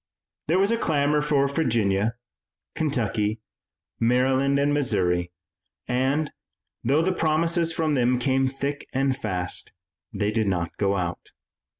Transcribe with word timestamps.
There 0.47 0.57
was 0.57 0.71
a 0.71 0.79
clamor 0.79 1.21
for 1.21 1.47
Virginia, 1.47 2.15
Kentucky, 2.73 3.39
Maryland 3.99 4.57
and 4.57 4.73
Missouri, 4.73 5.31
and, 5.87 6.31
though 6.83 7.03
the 7.03 7.13
promises 7.13 7.71
from 7.71 7.93
them 7.93 8.17
came 8.17 8.47
thick 8.47 8.87
and 8.93 9.15
fast, 9.15 9.73
they 10.11 10.31
did 10.31 10.47
not 10.47 10.75
go 10.77 10.97
out. 10.97 11.33